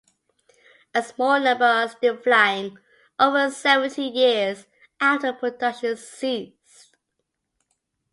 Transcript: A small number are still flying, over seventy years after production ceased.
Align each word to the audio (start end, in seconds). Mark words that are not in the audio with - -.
A 0.95 1.03
small 1.03 1.39
number 1.39 1.63
are 1.63 1.87
still 1.89 2.17
flying, 2.17 2.79
over 3.19 3.51
seventy 3.51 4.05
years 4.07 4.65
after 4.99 5.31
production 5.31 5.95
ceased. 5.95 6.95